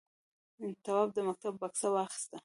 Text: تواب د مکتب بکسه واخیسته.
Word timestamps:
تواب 0.83 1.07
د 1.15 1.17
مکتب 1.29 1.53
بکسه 1.61 1.87
واخیسته. 1.93 2.37